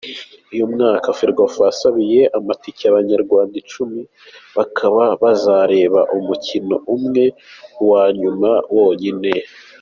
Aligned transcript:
Uyu 0.53 0.65
mwaka, 0.73 1.07
Ferwafa 1.17 1.61
yasabiye 1.69 2.21
amatike 2.37 2.83
abanyarwanda 2.87 3.55
icumi 3.63 4.01
bakaba 4.57 5.03
bazareba 5.21 6.01
umukino 6.17 6.75
umwe, 6.95 7.23
uwa 7.83 8.03
nyuma 8.19 8.49
wonyine. 8.75 9.31